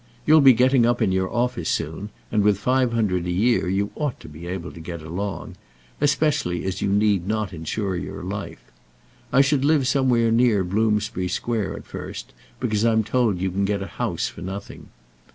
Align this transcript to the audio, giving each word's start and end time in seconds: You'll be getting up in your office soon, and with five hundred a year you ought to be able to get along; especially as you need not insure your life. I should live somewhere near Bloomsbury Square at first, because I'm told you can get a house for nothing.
You'll 0.25 0.41
be 0.41 0.53
getting 0.53 0.83
up 0.83 0.99
in 0.99 1.11
your 1.11 1.31
office 1.31 1.69
soon, 1.69 2.09
and 2.31 2.41
with 2.41 2.57
five 2.57 2.91
hundred 2.91 3.27
a 3.27 3.31
year 3.31 3.69
you 3.69 3.91
ought 3.93 4.19
to 4.21 4.27
be 4.27 4.47
able 4.47 4.71
to 4.71 4.79
get 4.79 5.03
along; 5.03 5.57
especially 6.01 6.65
as 6.65 6.81
you 6.81 6.89
need 6.89 7.27
not 7.27 7.53
insure 7.53 7.95
your 7.95 8.23
life. 8.23 8.63
I 9.31 9.41
should 9.41 9.63
live 9.63 9.87
somewhere 9.87 10.31
near 10.31 10.63
Bloomsbury 10.63 11.27
Square 11.27 11.75
at 11.75 11.85
first, 11.85 12.33
because 12.59 12.83
I'm 12.83 13.03
told 13.03 13.39
you 13.39 13.51
can 13.51 13.63
get 13.63 13.83
a 13.83 13.97
house 14.01 14.27
for 14.27 14.41
nothing. 14.41 14.87